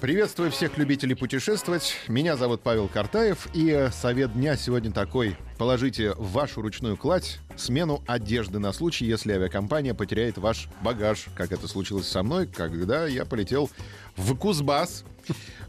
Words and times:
Приветствую 0.00 0.52
всех 0.52 0.78
любителей 0.78 1.16
путешествовать. 1.16 1.96
Меня 2.06 2.36
зовут 2.36 2.62
Павел 2.62 2.86
Картаев. 2.86 3.48
И 3.52 3.88
совет 3.90 4.32
дня 4.32 4.56
сегодня 4.56 4.92
такой. 4.92 5.36
Положите 5.58 6.12
в 6.12 6.30
вашу 6.30 6.62
ручную 6.62 6.96
кладь 6.96 7.40
смену 7.56 8.04
одежды 8.06 8.60
на 8.60 8.72
случай, 8.72 9.06
если 9.06 9.32
авиакомпания 9.32 9.94
потеряет 9.94 10.38
ваш 10.38 10.68
багаж, 10.82 11.26
как 11.34 11.50
это 11.50 11.66
случилось 11.66 12.06
со 12.06 12.22
мной, 12.22 12.46
когда 12.46 13.08
я 13.08 13.24
полетел 13.24 13.70
в 14.16 14.36
Кузбасс. 14.36 15.04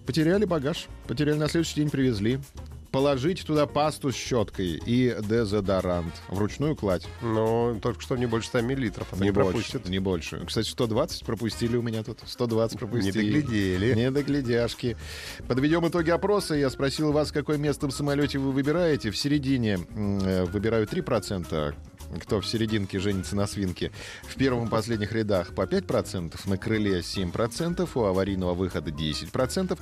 Потеряли 0.05 0.45
багаж, 0.45 0.85
потеряли 1.07 1.37
на 1.37 1.49
следующий 1.49 1.75
день, 1.75 1.89
привезли. 1.89 2.39
Положите 2.91 3.43
туда 3.45 3.67
пасту 3.67 4.11
с 4.11 4.15
щеткой 4.15 4.81
и 4.85 5.15
дезодорант. 5.21 6.13
Вручную 6.29 6.75
кладь. 6.75 7.07
Ну, 7.21 7.77
только 7.81 8.01
что 8.01 8.15
не 8.17 8.25
больше 8.25 8.47
100 8.49 8.61
миллилитров. 8.61 9.07
а 9.11 9.15
Не 9.23 9.31
больше, 9.31 9.51
пропустят. 9.51 9.89
не 9.89 9.99
больше. 9.99 10.43
Кстати, 10.45 10.67
120 10.69 11.23
пропустили 11.23 11.77
у 11.77 11.81
меня 11.83 12.03
тут. 12.03 12.19
120 12.25 12.79
пропустили. 12.79 13.25
Не 13.25 13.41
доглядели. 13.41 13.93
Не 13.93 14.11
доглядяшки. 14.11 14.97
Подведем 15.47 15.87
итоги 15.87 16.09
опроса. 16.09 16.55
Я 16.55 16.69
спросил 16.69 17.11
вас, 17.11 17.31
какое 17.31 17.57
место 17.57 17.87
в 17.87 17.91
самолете 17.91 18.39
вы 18.39 18.51
выбираете. 18.51 19.11
В 19.11 19.17
середине 19.17 19.79
э, 19.95 20.45
выбираю 20.45 20.87
3%. 20.87 21.75
Кто 22.23 22.41
в 22.41 22.47
серединке 22.47 22.97
женится 22.97 23.35
на 23.35 23.45
свинке. 23.45 23.91
В 24.23 24.35
первом 24.35 24.65
и 24.65 24.69
последних 24.69 25.11
рядах 25.11 25.53
по 25.53 25.61
5%, 25.67 26.49
на 26.49 26.57
крыле 26.57 27.01
7%, 27.01 27.87
у 27.93 28.03
аварийного 28.03 28.55
выхода 28.55 28.89
10%, 28.89 29.77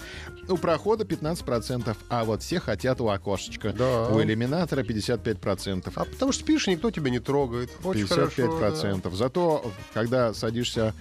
у 0.49 0.57
прохода 0.57 1.05
15%, 1.05 1.95
а 2.09 2.25
вот 2.25 2.43
все 2.43 2.59
хотят 2.59 2.96
у 3.01 3.07
окошечка. 3.07 3.73
Да. 3.73 4.09
У 4.09 4.21
иллюминатора 4.21 4.83
55%. 4.83 5.91
А 5.95 6.05
потому 6.05 6.31
что 6.31 6.43
спишь, 6.43 6.67
никто 6.67 6.91
тебя 6.91 7.09
не 7.09 7.19
трогает. 7.19 7.69
Очень 7.83 8.07
хорошо. 8.07 8.43
55%. 8.43 9.15
Зато, 9.15 9.71
когда 9.93 10.33
садишься 10.33 10.93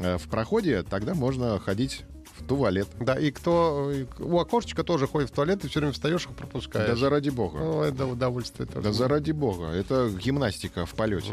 э, 0.00 0.18
в 0.18 0.28
проходе, 0.28 0.82
тогда 0.82 1.14
можно 1.14 1.58
ходить 1.58 2.04
в 2.38 2.46
туалет. 2.46 2.88
Да. 2.98 3.14
да, 3.14 3.20
и 3.20 3.30
кто 3.30 3.90
и 3.92 4.06
у 4.18 4.38
окошечка 4.38 4.84
тоже 4.84 5.06
ходит 5.06 5.30
в 5.30 5.32
туалет, 5.32 5.64
и 5.64 5.68
все 5.68 5.80
время 5.80 5.92
встаешь 5.92 6.26
их 6.26 6.32
пропускаешь. 6.32 6.88
Да 6.88 6.96
заради 6.96 7.30
бога. 7.30 7.58
Ну, 7.58 7.82
это 7.82 8.06
удовольствие 8.06 8.66
тоже. 8.66 8.82
Да 8.82 8.92
заради 8.92 9.32
бога. 9.32 9.66
Это 9.68 10.10
гимнастика 10.10 10.86
в 10.86 10.94
полете. 10.94 11.32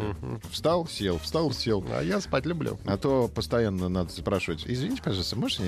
Встал, 0.50 0.88
сел, 0.88 1.20
встал, 1.20 1.52
сел. 1.52 1.84
А 1.92 2.02
я 2.02 2.22
спать 2.22 2.46
люблю. 2.46 2.80
А 2.86 2.98
то 2.98 3.28
постоянно 3.28 3.90
надо 3.90 4.12
спрашивать. 4.12 4.64
Извините, 4.66 5.02
пожалуйста, 5.04 5.36
можно 5.38 5.66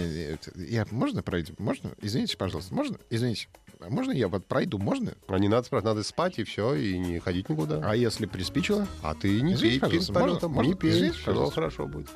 я- 0.56 0.88
можно 0.92 1.22
пройти? 1.22 1.54
Можно? 1.58 1.92
Извините, 2.02 2.38
пожалуйста, 2.38 2.74
можно? 2.74 2.98
Извините, 3.10 3.48
а 3.82 3.90
можно 3.90 4.12
я 4.12 4.28
вот 4.28 4.46
пройду? 4.48 4.78
Можно? 4.78 5.14
А 5.28 5.38
не 5.40 5.48
надо 5.48 5.66
спрашивать, 5.68 5.86
надо 5.96 6.04
спать 6.04 6.40
и 6.40 6.44
все, 6.44 6.74
и 6.76 6.98
не 6.98 7.20
ходить 7.20 7.50
никуда. 7.50 7.82
А 7.84 7.96
если 7.96 8.26
приспичило? 8.26 8.88
А 9.02 9.14
ты 9.16 9.42
не 9.42 9.54
Извините, 9.54 9.80
пей 9.82 9.90
перед 10.00 10.14
полетом. 10.14 10.52
можно- 10.54 10.70
Не 10.70 10.76
пей, 10.76 10.92
извините, 10.92 11.16
все 11.18 11.26
пожалуйста. 11.26 11.56
хорошо 11.56 11.88
будет. 11.88 12.08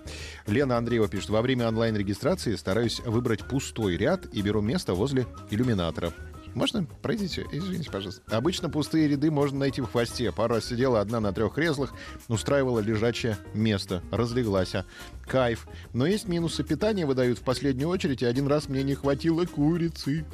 Лена 0.47 0.77
Андреева 0.77 1.07
пишет, 1.07 1.29
во 1.29 1.41
время 1.41 1.67
онлайн-регистрации 1.67 2.55
стараюсь 2.55 2.99
выбрать 3.01 3.45
пустой 3.47 3.97
ряд 3.97 4.25
и 4.33 4.41
беру 4.41 4.61
место 4.61 4.93
возле 4.93 5.25
иллюминатора. 5.49 6.13
Можно? 6.53 6.86
Пройдите. 7.02 7.45
Извините, 7.52 7.92
пожалуйста. 7.92 8.22
Обычно 8.36 8.69
пустые 8.69 9.08
ряды 9.08 9.31
можно 9.31 9.59
найти 9.59 9.81
в 9.81 9.86
хвосте. 9.86 10.33
Раз 10.36 10.66
сидела 10.66 11.02
одна 11.02 11.19
на 11.19 11.31
трех 11.31 11.53
креслах, 11.53 11.94
устраивала 12.28 12.80
лежачее 12.80 13.38
место. 13.53 14.02
Разлеглась. 14.11 14.75
а. 14.75 14.86
Кайф. 15.28 15.67
Но 15.94 16.08
есть 16.08 16.28
минусы. 16.28 16.64
Питание 16.64 17.06
выдают 17.06 17.38
в 17.39 17.44
последнюю 17.44 17.89
очередь, 17.89 18.23
и 18.23 18.25
один 18.25 18.47
раз 18.47 18.67
мне 18.67 18.81
не 18.83 18.95
хватило 18.95 19.45
курицы. 19.45 20.25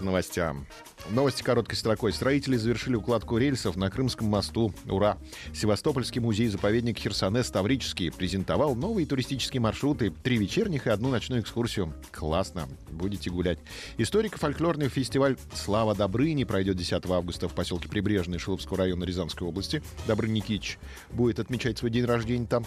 Новостям. 0.00 0.66
Новости 1.10 1.42
короткой 1.42 1.76
строкой. 1.76 2.12
Строители 2.12 2.56
завершили 2.56 2.96
укладку 2.96 3.38
рельсов 3.38 3.76
на 3.76 3.90
Крымском 3.90 4.26
мосту. 4.28 4.74
Ура! 4.86 5.16
Севастопольский 5.54 6.20
музей-заповедник 6.20 6.98
Херсонес 6.98 7.50
Таврический 7.50 8.12
презентовал 8.12 8.74
новые 8.74 9.06
туристические 9.06 9.60
маршруты. 9.62 10.10
Три 10.22 10.36
вечерних 10.36 10.86
и 10.86 10.90
одну 10.90 11.08
ночную 11.08 11.40
экскурсию. 11.40 11.94
Классно. 12.10 12.68
Будете 12.90 13.30
гулять. 13.30 13.58
Историко-фольклорный 13.96 14.88
фестиваль 14.98 15.36
«Слава 15.54 15.94
Добрыни» 15.94 16.42
пройдет 16.42 16.76
10 16.76 17.06
августа 17.06 17.48
в 17.48 17.54
поселке 17.54 17.88
Прибрежный 17.88 18.38
Шиловского 18.38 18.78
района 18.78 19.04
Рязанской 19.04 19.46
области. 19.46 19.80
Добрыня 20.08 20.32
Никитич 20.34 20.76
будет 21.12 21.38
отмечать 21.38 21.78
свой 21.78 21.92
день 21.92 22.04
рождения 22.04 22.46
там. 22.46 22.66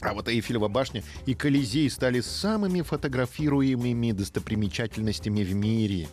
А 0.00 0.14
вот 0.14 0.28
Эйфелева 0.28 0.68
башня 0.68 1.02
и 1.26 1.34
Колизей 1.34 1.90
стали 1.90 2.20
самыми 2.20 2.80
фотографируемыми 2.80 4.12
достопримечательностями 4.12 5.42
в 5.42 5.54
мире. 5.54 6.08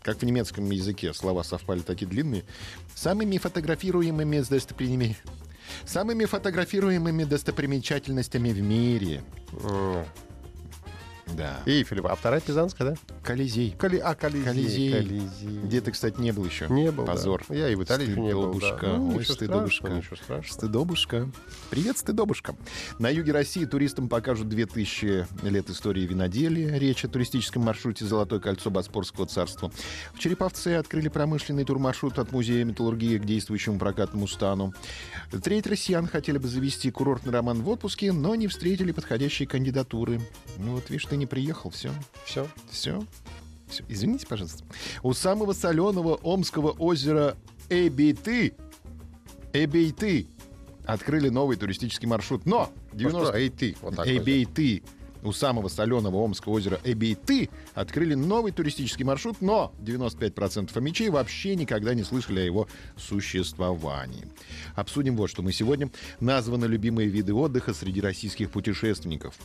Как 0.00 0.18
в 0.18 0.22
немецком 0.24 0.70
языке 0.70 1.12
слова 1.12 1.42
совпали 1.42 1.80
такие 1.80 2.06
длинные. 2.06 2.44
Самыми 2.94 3.38
фотографируемыми 3.38 4.36
достоприми- 4.36 5.16
Самыми 5.84 6.24
фотографируемыми 6.24 7.24
достопримечательностями 7.24 8.50
в 8.50 8.60
мире. 8.60 9.22
Да. 11.36 11.60
Эйфелева. 11.66 12.10
А 12.10 12.16
вторая 12.16 12.40
Пизанская, 12.40 12.90
да? 12.90 12.96
Колизей. 13.22 13.74
Коли... 13.78 13.98
А, 13.98 14.14
Колизей. 14.14 14.44
Колизей. 14.44 14.92
Колизей. 14.92 15.60
Где 15.64 15.80
ты, 15.80 15.92
кстати, 15.92 16.20
не 16.20 16.32
был 16.32 16.44
еще. 16.44 16.66
Не 16.68 16.90
был, 16.90 17.04
да. 17.04 17.12
Позор. 17.12 17.44
Я 17.48 17.68
и 17.68 17.74
в 17.74 17.82
Италии 17.82 18.10
еще 18.10 18.20
не 18.20 18.32
был, 18.32 18.58
да. 18.58 18.78
Ну, 18.82 19.16
Ой, 19.16 19.24
стыдобушка. 19.24 19.88
ничего 19.88 20.16
страшного. 20.16 20.52
Стыдобушка. 20.52 21.30
Привет, 21.70 21.98
стыдобушка. 21.98 22.56
На 22.98 23.08
юге 23.08 23.32
России 23.32 23.64
туристам 23.64 24.08
покажут 24.08 24.48
2000 24.48 25.26
лет 25.44 25.70
истории 25.70 26.02
виноделия. 26.02 26.78
Речь 26.78 27.04
о 27.04 27.08
туристическом 27.08 27.62
маршруте 27.62 28.04
«Золотое 28.04 28.40
кольцо 28.40 28.70
Боспорского 28.70 29.26
царства». 29.26 29.72
В 30.14 30.18
Череповце 30.18 30.76
открыли 30.76 31.08
промышленный 31.08 31.64
турмаршрут 31.64 32.18
от 32.18 32.32
музея 32.32 32.64
металлургии 32.64 33.18
к 33.18 33.24
действующему 33.24 33.78
прокатному 33.78 34.26
стану. 34.26 34.74
Треть 35.42 35.66
россиян 35.66 36.06
хотели 36.06 36.38
бы 36.38 36.48
завести 36.48 36.90
курортный 36.90 37.32
роман 37.32 37.62
в 37.62 37.68
отпуске, 37.68 38.12
но 38.12 38.34
не 38.34 38.48
встретили 38.48 38.92
подходящие 38.92 39.48
кандидатуры. 39.48 40.20
Ну 40.58 40.72
вот, 40.72 40.90
видишь, 40.90 41.06
ты 41.06 41.16
не 41.22 41.26
приехал, 41.26 41.70
все. 41.70 41.92
Все. 42.24 42.48
Все. 42.68 43.04
Всё. 43.68 43.84
Извините, 43.88 44.26
пожалуйста. 44.26 44.64
У 45.02 45.12
самого 45.12 45.52
соленого 45.52 46.16
Омского 46.16 46.70
озера 46.72 47.36
Эбейты, 47.70 48.54
Эбейты 49.52 50.26
открыли 50.84 51.28
новый 51.28 51.56
туристический 51.56 52.08
маршрут. 52.08 52.44
Но 52.44 52.72
90... 52.92 53.36
Эй, 53.36 53.50
ты. 53.50 53.76
Вот. 53.80 53.94
Эбейты. 54.04 54.82
У 55.22 55.30
самого 55.32 55.68
соленого 55.68 56.16
Омского 56.16 56.54
озера 56.54 56.80
Эбейты 56.82 57.48
открыли 57.74 58.14
новый 58.14 58.50
туристический 58.50 59.04
маршрут, 59.04 59.40
но 59.40 59.72
95% 59.78 60.76
омичей 60.76 61.10
вообще 61.10 61.54
никогда 61.54 61.94
не 61.94 62.02
слышали 62.02 62.40
о 62.40 62.44
его 62.44 62.66
существовании. 62.96 64.26
Обсудим 64.74 65.16
вот 65.16 65.30
что. 65.30 65.42
Мы 65.42 65.52
сегодня 65.52 65.90
названы 66.18 66.64
любимые 66.64 67.08
виды 67.08 67.32
отдыха 67.32 67.72
среди 67.72 68.00
российских 68.00 68.50
путешественников. 68.50 69.36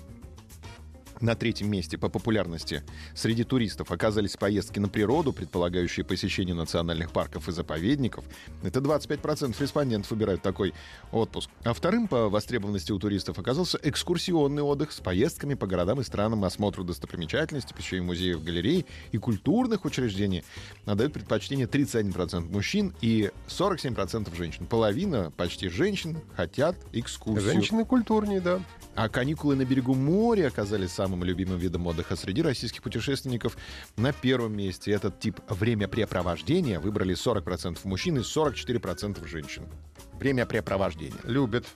На 1.19 1.35
третьем 1.35 1.69
месте 1.72 1.97
по 1.97 2.09
популярности 2.09 2.83
среди 3.16 3.44
туристов 3.44 3.91
оказались 3.91 4.38
поездки 4.38 4.79
на 4.79 4.88
природу, 4.88 5.33
предполагающие 5.33 6.05
посещение 6.05 6.53
национальных 6.53 7.11
парков 7.11 7.50
и 7.50 7.51
заповедников. 7.51 8.23
Это 8.63 8.79
25% 8.79 9.56
респондентов 9.59 10.11
выбирают 10.11 10.41
такой 10.41 10.73
отпуск. 11.11 11.50
А 11.63 11.73
вторым 11.73 12.07
по 12.07 12.29
востребованности 12.29 12.91
у 12.91 13.00
туристов 13.00 13.39
оказался 13.39 13.79
экскурсионный 13.81 14.61
отдых 14.61 14.91
с 14.91 15.00
поездками 15.00 15.56
по 15.56 15.66
городам 15.66 16.01
и 16.01 16.03
странам, 16.03 16.44
осмотру 16.44 16.83
достопримечательностей, 16.83 17.75
посещению 17.75 18.06
музеев, 18.06 18.44
галерей 18.44 18.85
и 19.11 19.17
культурных 19.17 19.85
учреждений. 19.85 20.44
Отдают 20.85 21.13
предпочтение 21.13 21.66
31% 21.66 22.51
мужчин 22.51 22.94
и 23.01 23.31
47% 23.47 24.35
женщин. 24.35 24.67
Половина 24.67 25.31
почти 25.31 25.69
женщин 25.69 26.17
хотят 26.35 26.75
экскурсию. 26.94 27.53
Женщины 27.53 27.86
культурнее, 27.86 28.42
да. 28.42 28.62
А 28.97 29.09
каникулы 29.09 29.55
на 29.55 29.63
берегу 29.63 29.94
моря 29.94 30.47
оказались 30.47 30.91
самым 30.91 31.23
любимым 31.23 31.59
видом 31.59 31.85
отдыха 31.85 32.15
среди 32.15 32.41
российских 32.41 32.81
путешественников. 32.81 33.55
На 33.95 34.11
первом 34.11 34.57
месте 34.57 34.91
этот 34.91 35.19
тип 35.19 35.39
времяпрепровождения 35.47 36.79
выбрали 36.79 37.13
40% 37.13 37.77
мужчин 37.83 38.17
и 38.17 38.21
44% 38.21 39.27
женщин. 39.27 39.67
Времяпрепровождения. 40.13 41.19
Любят 41.25 41.67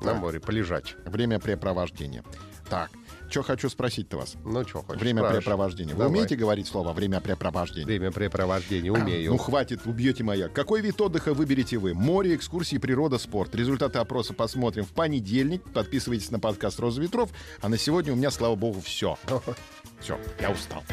на 0.00 0.14
море 0.14 0.40
полежать. 0.40 0.94
Времяпрепровождение. 1.04 2.22
Так, 2.68 2.90
что 3.30 3.42
хочу 3.42 3.68
спросить-то 3.68 4.18
вас? 4.18 4.34
Ну, 4.44 4.66
что 4.66 4.82
хочешь, 4.82 5.00
Времяпрепровождение. 5.00 5.94
Вы 5.94 6.02
Давай. 6.04 6.12
умеете 6.12 6.36
говорить 6.36 6.66
слово 6.66 6.92
времяпрепровождение? 6.92 7.86
Времяпрепровождение 7.86 8.92
умею. 8.92 9.32
Ну, 9.32 9.38
хватит, 9.38 9.86
убьете 9.86 10.24
моя. 10.24 10.48
Какой 10.48 10.80
вид 10.80 11.00
отдыха 11.00 11.34
выберете 11.34 11.78
вы? 11.78 11.94
Море, 11.94 12.34
экскурсии, 12.34 12.76
природа, 12.76 13.18
спорт. 13.18 13.54
Результаты 13.54 13.98
опроса 13.98 14.34
посмотрим 14.34 14.84
в 14.84 14.90
понедельник. 14.90 15.62
Подписывайтесь 15.72 16.30
на 16.30 16.38
подкаст 16.40 16.78
«Роза 16.78 17.00
ветров». 17.00 17.30
А 17.60 17.68
на 17.68 17.78
сегодня 17.78 18.12
у 18.12 18.16
меня, 18.16 18.30
слава 18.30 18.54
богу, 18.54 18.80
все. 18.80 19.18
Все, 20.00 20.16
я 20.40 20.50
устал. 20.50 20.84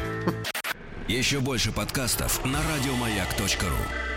Еще 1.06 1.38
больше 1.38 1.70
подкастов 1.70 2.44
на 2.44 2.58
радиомаяк.ру. 2.60 4.15